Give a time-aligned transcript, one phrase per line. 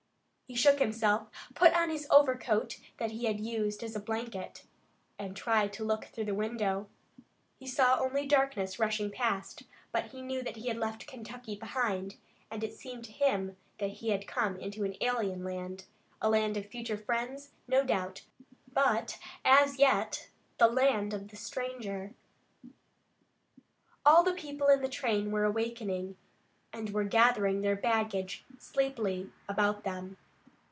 [0.47, 4.65] He shook himself, put on his overcoat that he had used as a blanket,
[5.17, 6.89] and tried to look through the window.
[7.57, 12.17] He saw only darkness rushing past, but he knew that he had left Kentucky behind,
[12.51, 15.85] and it seemed to him that he had come into an alien land,
[16.21, 18.23] a land of future friends, no doubt,
[18.73, 20.27] but as yet,
[20.57, 22.13] the land of the stranger.
[24.05, 26.17] All the people in the train were awakening,
[26.73, 30.17] and were gathering their baggage sleepily about them.